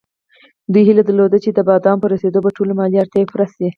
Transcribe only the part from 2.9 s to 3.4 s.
اړتیاوې